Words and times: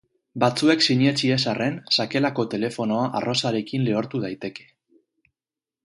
Batzuek 0.43 0.79
sinetsi 0.85 1.29
ez 1.35 1.43
arren, 1.51 1.77
sakelako 1.97 2.47
telefonoa 2.55 3.05
arrozarekin 3.21 3.87
lehortu 3.91 4.23
daiteke. 4.27 4.67